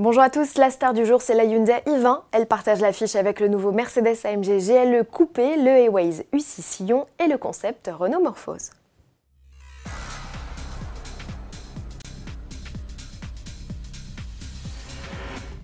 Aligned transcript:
Bonjour 0.00 0.24
à 0.24 0.30
tous, 0.30 0.56
la 0.58 0.70
star 0.70 0.92
du 0.92 1.06
jour 1.06 1.22
c'est 1.22 1.34
la 1.34 1.44
Hyundai 1.44 1.80
i20. 1.86 2.22
Elle 2.32 2.46
partage 2.46 2.80
l'affiche 2.80 3.14
avec 3.14 3.38
le 3.38 3.46
nouveau 3.46 3.70
Mercedes 3.70 4.16
AMG 4.24 4.58
GLE 4.58 5.04
Coupé, 5.04 5.56
le 5.56 5.86
A-Waze 5.86 6.24
U6 6.32 6.62
Sillon 6.62 7.06
et 7.20 7.28
le 7.28 7.38
concept 7.38 7.88
Renault 7.96 8.20
Morphose. 8.20 8.70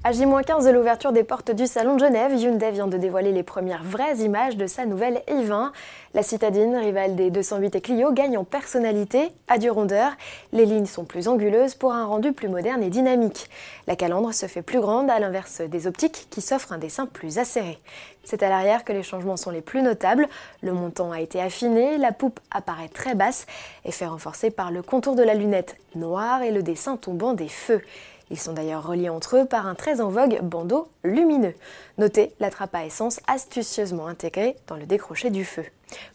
À 0.02 0.12
J-15 0.12 0.64
de 0.64 0.70
l'ouverture 0.70 1.12
des 1.12 1.24
portes 1.24 1.50
du 1.50 1.66
Salon 1.66 1.96
de 1.96 2.00
Genève, 2.00 2.32
Hyundai 2.32 2.70
vient 2.70 2.86
de 2.86 2.96
dévoiler 2.96 3.32
les 3.32 3.42
premières 3.42 3.84
vraies 3.84 4.16
images 4.20 4.56
de 4.56 4.66
sa 4.66 4.86
nouvelle 4.86 5.20
i20. 5.28 5.72
La 6.14 6.22
citadine, 6.22 6.74
rivale 6.74 7.16
des 7.16 7.30
208 7.30 7.74
et 7.74 7.80
Clio, 7.82 8.10
gagne 8.10 8.38
en 8.38 8.44
personnalité, 8.44 9.30
à 9.46 9.58
du 9.58 9.68
rondeur. 9.70 10.12
Les 10.54 10.64
lignes 10.64 10.86
sont 10.86 11.04
plus 11.04 11.28
anguleuses 11.28 11.74
pour 11.74 11.92
un 11.92 12.06
rendu 12.06 12.32
plus 12.32 12.48
moderne 12.48 12.82
et 12.82 12.88
dynamique. 12.88 13.50
La 13.86 13.94
calandre 13.94 14.32
se 14.32 14.46
fait 14.46 14.62
plus 14.62 14.80
grande, 14.80 15.10
à 15.10 15.18
l'inverse 15.18 15.60
des 15.60 15.86
optiques 15.86 16.28
qui 16.30 16.40
s'offrent 16.40 16.72
un 16.72 16.78
dessin 16.78 17.04
plus 17.04 17.38
acéré. 17.38 17.78
C'est 18.24 18.42
à 18.42 18.48
l'arrière 18.48 18.84
que 18.84 18.94
les 18.94 19.02
changements 19.02 19.36
sont 19.36 19.50
les 19.50 19.60
plus 19.60 19.82
notables. 19.82 20.28
Le 20.62 20.72
montant 20.72 21.12
a 21.12 21.20
été 21.20 21.42
affiné, 21.42 21.98
la 21.98 22.12
poupe 22.12 22.40
apparaît 22.50 22.88
très 22.88 23.14
basse, 23.14 23.44
et 23.84 23.92
fait 23.92 24.06
renforcer 24.06 24.50
par 24.50 24.70
le 24.70 24.80
contour 24.80 25.14
de 25.14 25.22
la 25.22 25.34
lunette 25.34 25.76
noire 25.94 26.42
et 26.42 26.52
le 26.52 26.62
dessin 26.62 26.96
tombant 26.96 27.34
des 27.34 27.48
feux. 27.48 27.82
Ils 28.30 28.38
sont 28.38 28.52
d'ailleurs 28.52 28.86
reliés 28.86 29.08
entre 29.08 29.36
eux 29.36 29.44
par 29.44 29.66
un 29.66 29.74
très 29.74 30.00
en 30.00 30.08
vogue 30.08 30.40
bandeau 30.42 30.88
lumineux. 31.02 31.54
Notez 31.98 32.32
la 32.38 32.50
trappe 32.50 32.74
à 32.74 32.86
essence 32.86 33.20
astucieusement 33.26 34.06
intégrée 34.06 34.56
dans 34.68 34.76
le 34.76 34.86
décroché 34.86 35.30
du 35.30 35.44
feu. 35.44 35.64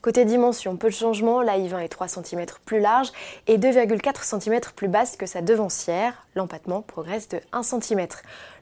Côté 0.01 0.25
dimension, 0.25 0.75
peu 0.77 0.87
de 0.87 0.93
changement, 0.93 1.41
la 1.41 1.57
i20 1.57 1.79
est 1.79 1.89
3 1.89 2.07
cm 2.07 2.45
plus 2.65 2.79
large 2.79 3.11
et 3.47 3.57
2,4 3.57 4.23
cm 4.23 4.59
plus 4.75 4.87
basse 4.87 5.17
que 5.17 5.25
sa 5.25 5.41
devancière. 5.41 6.25
L'empattement 6.35 6.81
progresse 6.81 7.29
de 7.29 7.39
1 7.53 7.63
cm. 7.63 8.07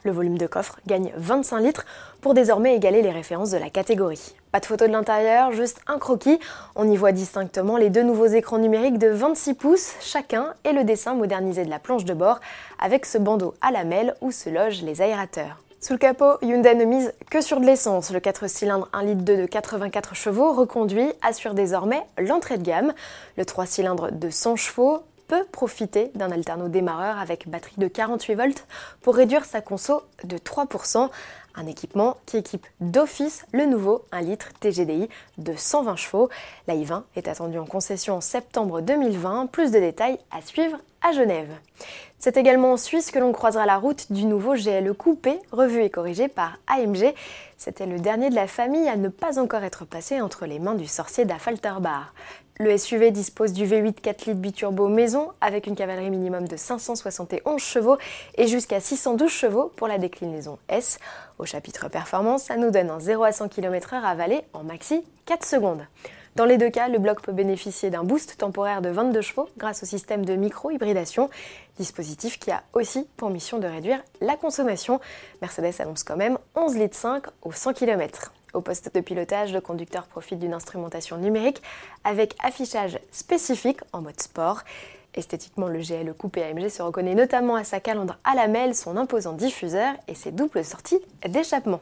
Le 0.03 0.11
volume 0.11 0.37
de 0.37 0.47
coffre 0.47 0.79
gagne 0.85 1.11
25 1.15 1.59
litres 1.59 1.85
pour 2.21 2.33
désormais 2.33 2.75
égaler 2.75 3.01
les 3.01 3.11
références 3.11 3.51
de 3.51 3.57
la 3.57 3.69
catégorie. 3.69 4.35
Pas 4.51 4.59
de 4.59 4.65
photo 4.65 4.85
de 4.85 4.91
l'intérieur, 4.91 5.51
juste 5.51 5.79
un 5.87 5.97
croquis. 5.97 6.39
On 6.75 6.89
y 6.89 6.95
voit 6.97 7.11
distinctement 7.11 7.77
les 7.77 7.89
deux 7.89 8.03
nouveaux 8.03 8.27
écrans 8.27 8.59
numériques 8.59 8.99
de 8.99 9.07
26 9.07 9.53
pouces 9.55 9.93
chacun 10.01 10.53
et 10.63 10.73
le 10.73 10.83
dessin 10.83 11.13
modernisé 11.15 11.65
de 11.65 11.69
la 11.69 11.79
planche 11.79 12.05
de 12.05 12.13
bord 12.13 12.39
avec 12.79 13.05
ce 13.05 13.17
bandeau 13.17 13.55
à 13.61 13.71
lamelles 13.71 14.15
où 14.21 14.31
se 14.31 14.49
logent 14.49 14.83
les 14.83 15.01
aérateurs. 15.01 15.57
Sous 15.83 15.91
le 15.91 15.99
capot, 15.99 16.37
Hyundai 16.41 16.75
ne 16.75 16.85
mise 16.85 17.11
que 17.29 17.41
sur 17.41 17.59
de 17.59 17.65
l'essence. 17.65 18.11
Le 18.11 18.21
4 18.21 18.47
cylindres 18.47 18.87
1 18.93 19.03
litre 19.03 19.23
2 19.23 19.35
de 19.35 19.45
84 19.45 20.15
chevaux 20.15 20.53
reconduit 20.53 21.11
assure 21.21 21.53
désormais 21.53 22.01
l'entrée 22.17 22.57
de 22.57 22.63
gamme. 22.63 22.93
Le 23.35 23.43
3 23.43 23.65
cylindres 23.65 24.09
de 24.13 24.29
100 24.29 24.55
chevaux 24.55 25.03
peut 25.27 25.43
profiter 25.51 26.09
d'un 26.15 26.31
alterno 26.31 26.69
démarreur 26.69 27.19
avec 27.19 27.49
batterie 27.49 27.75
de 27.79 27.89
48 27.89 28.35
volts 28.35 28.65
pour 29.01 29.13
réduire 29.13 29.43
sa 29.43 29.59
conso 29.59 30.03
de 30.23 30.37
3%. 30.37 31.09
Un 31.55 31.67
équipement 31.67 32.15
qui 32.27 32.37
équipe 32.37 32.65
d'office 32.79 33.45
le 33.51 33.65
nouveau 33.65 34.05
1 34.13 34.21
litre 34.21 34.47
TGDI 34.61 35.09
de 35.37 35.53
120 35.53 35.97
chevaux. 35.97 36.29
La 36.65 36.75
i20 36.75 37.03
est 37.17 37.27
attendue 37.27 37.59
en 37.59 37.65
concession 37.65 38.15
en 38.15 38.21
septembre 38.21 38.79
2020. 38.79 39.47
Plus 39.47 39.71
de 39.71 39.79
détails 39.79 40.17
à 40.31 40.41
suivre 40.41 40.77
à 41.03 41.11
Genève. 41.11 41.51
C'est 42.17 42.37
également 42.37 42.71
en 42.71 42.77
Suisse 42.77 43.11
que 43.11 43.19
l'on 43.19 43.33
croisera 43.33 43.65
la 43.65 43.77
route 43.77 44.11
du 44.11 44.23
nouveau 44.23 44.55
GLE 44.55 44.93
coupé, 44.93 45.39
revu 45.51 45.83
et 45.83 45.89
corrigé 45.89 46.29
par 46.29 46.57
AMG. 46.67 47.13
C'était 47.57 47.85
le 47.85 47.99
dernier 47.99 48.29
de 48.29 48.35
la 48.35 48.47
famille 48.47 48.87
à 48.87 48.95
ne 48.95 49.09
pas 49.09 49.39
encore 49.39 49.63
être 49.63 49.83
passé 49.83 50.21
entre 50.21 50.45
les 50.45 50.57
mains 50.57 50.75
du 50.75 50.87
sorcier 50.87 51.25
d'Affalterbach. 51.25 52.13
Le 52.59 52.77
SUV 52.77 53.11
dispose 53.11 53.51
du 53.51 53.65
V8 53.65 53.95
4 53.95 54.25
litres 54.27 54.39
biturbo 54.39 54.87
maison 54.87 55.31
avec 55.41 55.67
une 55.67 55.75
cavalerie 55.75 56.11
minimum 56.11 56.47
de 56.47 56.55
571 56.55 57.59
chevaux 57.59 57.97
et 58.35 58.47
jusqu'à 58.47 58.79
612 58.79 59.29
chevaux 59.29 59.71
pour 59.75 59.87
la 59.87 59.97
déclinaison 59.97 60.59
S. 60.69 60.99
Au 61.39 61.45
chapitre 61.45 61.89
performance, 61.89 62.43
ça 62.43 62.55
nous 62.55 62.71
donne 62.71 62.89
un 62.89 62.99
0 62.99 63.23
à 63.23 63.31
100 63.31 63.49
km/h 63.49 64.01
avalé 64.01 64.43
en 64.53 64.63
maxi 64.63 65.03
4 65.25 65.45
secondes. 65.45 65.85
Dans 66.35 66.45
les 66.45 66.57
deux 66.57 66.71
cas, 66.71 66.87
le 66.87 66.97
bloc 66.97 67.21
peut 67.21 67.31
bénéficier 67.31 67.91
d'un 67.91 68.03
boost 68.03 68.37
temporaire 68.39 68.81
de 68.81 68.89
22 68.89 69.21
chevaux 69.21 69.47
grâce 69.57 69.83
au 69.83 69.85
système 69.85 70.25
de 70.25 70.35
micro-hybridation, 70.35 71.29
dispositif 71.77 72.39
qui 72.39 72.49
a 72.49 72.63
aussi 72.73 73.07
pour 73.17 73.29
mission 73.29 73.59
de 73.59 73.67
réduire 73.67 74.01
la 74.19 74.35
consommation. 74.35 74.99
Mercedes 75.43 75.79
annonce 75.79 76.03
quand 76.03 76.15
même 76.15 76.39
11 76.55 76.75
litres 76.75 76.97
5 76.97 77.25
au 77.43 77.51
100 77.51 77.73
km. 77.73 78.33
Au 78.55 78.61
poste 78.61 78.93
de 78.95 78.99
pilotage, 78.99 79.53
le 79.53 79.61
conducteur 79.61 80.07
profite 80.07 80.39
d'une 80.39 80.55
instrumentation 80.55 81.17
numérique 81.17 81.61
avec 82.03 82.35
affichage 82.43 82.97
spécifique 83.11 83.81
en 83.91 84.01
mode 84.01 84.19
sport. 84.19 84.61
Esthétiquement, 85.13 85.67
le 85.67 85.81
GLE 85.81 86.15
Coupé 86.15 86.41
AMG 86.41 86.69
se 86.69 86.81
reconnaît 86.81 87.13
notamment 87.13 87.55
à 87.55 87.63
sa 87.63 87.79
calandre 87.79 88.17
à 88.23 88.33
lamelles, 88.33 88.73
son 88.73 88.97
imposant 88.97 89.33
diffuseur 89.33 89.93
et 90.07 90.15
ses 90.15 90.31
doubles 90.31 90.65
sorties 90.65 90.99
d'échappement. 91.27 91.81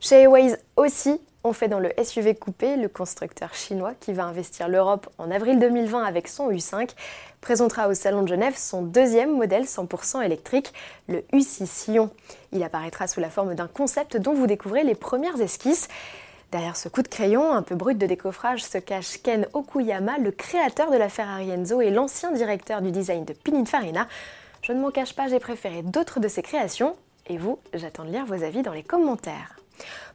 Chez 0.00 0.26
Waze 0.26 0.58
aussi, 0.76 1.20
on 1.44 1.52
fait 1.52 1.68
dans 1.68 1.78
le 1.78 1.92
SUV 2.02 2.34
coupé, 2.34 2.76
le 2.76 2.88
constructeur 2.88 3.54
chinois 3.54 3.94
qui 4.00 4.12
va 4.12 4.24
investir 4.24 4.68
l'Europe 4.68 5.08
en 5.18 5.30
avril 5.30 5.60
2020 5.60 6.02
avec 6.02 6.26
son 6.26 6.50
U5 6.50 6.90
présentera 7.40 7.88
au 7.88 7.94
Salon 7.94 8.22
de 8.22 8.28
Genève 8.28 8.54
son 8.56 8.82
deuxième 8.82 9.36
modèle 9.36 9.62
100% 9.62 10.24
électrique, 10.24 10.72
le 11.08 11.20
U6 11.32 11.66
Sillon. 11.66 12.10
Il 12.50 12.64
apparaîtra 12.64 13.06
sous 13.06 13.20
la 13.20 13.30
forme 13.30 13.54
d'un 13.54 13.68
concept 13.68 14.16
dont 14.16 14.34
vous 14.34 14.48
découvrez 14.48 14.82
les 14.82 14.96
premières 14.96 15.40
esquisses. 15.40 15.86
Derrière 16.50 16.76
ce 16.76 16.88
coup 16.88 17.02
de 17.02 17.08
crayon 17.08 17.52
un 17.52 17.62
peu 17.62 17.76
brut 17.76 17.96
de 17.96 18.06
décoffrage 18.06 18.64
se 18.64 18.78
cache 18.78 19.22
Ken 19.22 19.46
Okuyama, 19.52 20.18
le 20.18 20.32
créateur 20.32 20.90
de 20.90 20.96
la 20.96 21.08
Ferrari 21.08 21.50
Enzo 21.50 21.80
et 21.80 21.90
l'ancien 21.90 22.32
directeur 22.32 22.82
du 22.82 22.90
design 22.90 23.24
de 23.24 23.32
Pininfarina. 23.32 24.08
Je 24.62 24.72
ne 24.72 24.80
m'en 24.80 24.90
cache 24.90 25.14
pas, 25.14 25.28
j'ai 25.28 25.38
préféré 25.38 25.82
d'autres 25.82 26.18
de 26.18 26.26
ses 26.26 26.42
créations. 26.42 26.96
Et 27.28 27.38
vous, 27.38 27.58
j'attends 27.74 28.04
de 28.04 28.10
lire 28.10 28.26
vos 28.26 28.42
avis 28.42 28.62
dans 28.62 28.72
les 28.72 28.82
commentaires. 28.82 29.56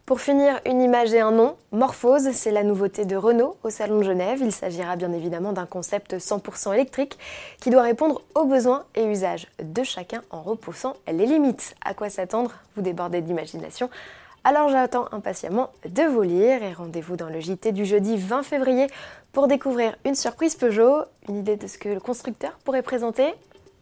Pour 0.06 0.20
finir, 0.20 0.60
une 0.66 0.82
image 0.82 1.14
et 1.14 1.20
un 1.20 1.32
nom, 1.32 1.56
Morphose, 1.72 2.32
c'est 2.32 2.52
la 2.52 2.64
nouveauté 2.64 3.06
de 3.06 3.16
Renault 3.16 3.58
au 3.64 3.70
Salon 3.70 4.00
de 4.00 4.04
Genève. 4.04 4.40
Il 4.42 4.52
s'agira 4.52 4.96
bien 4.96 5.14
évidemment 5.14 5.54
d'un 5.54 5.66
concept 5.66 6.16
100% 6.16 6.74
électrique 6.74 7.18
qui 7.62 7.70
doit 7.70 7.84
répondre 7.84 8.22
aux 8.36 8.46
besoins 8.46 8.84
et 8.96 9.06
usages 9.06 9.48
de 9.62 9.84
chacun 9.84 10.24
en 10.32 10.42
repoussant 10.42 10.96
les 11.08 11.26
limites. 11.26 11.76
À 11.86 11.94
quoi 11.94 12.10
s'attendre? 12.10 12.52
Vous 12.76 12.82
débordez 12.82 13.22
d'imagination. 13.22 13.90
Alors 14.44 14.70
j'attends 14.70 15.06
impatiemment 15.12 15.70
de 15.86 16.04
vous 16.04 16.24
lire 16.24 16.64
et 16.64 16.74
rendez-vous 16.74 17.16
dans 17.16 17.30
le 17.30 17.40
JT 17.40 17.72
du 17.72 17.86
jeudi 17.86 18.18
20 18.18 18.42
février 18.42 18.88
pour 19.32 19.48
découvrir 19.48 19.96
une 20.04 20.16
surprise 20.16 20.56
Peugeot, 20.56 21.04
une 21.30 21.38
idée 21.38 21.58
de 21.58 21.68
ce 21.68 21.78
que 21.78 21.90
le 21.90 22.00
constructeur 22.00 22.58
pourrait 22.66 22.82
présenter. 22.82 23.34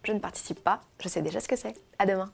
Je 0.03 0.11
ne 0.11 0.19
participe 0.19 0.61
pas, 0.61 0.81
je 1.01 1.07
sais 1.07 1.21
déjà 1.21 1.39
ce 1.39 1.47
que 1.47 1.55
c'est. 1.55 1.73
À 1.97 2.05
demain. 2.05 2.29